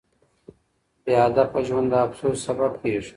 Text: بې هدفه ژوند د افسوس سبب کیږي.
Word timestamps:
بې 1.03 1.13
هدفه 1.25 1.59
ژوند 1.67 1.87
د 1.91 1.93
افسوس 2.05 2.37
سبب 2.47 2.71
کیږي. 2.81 3.09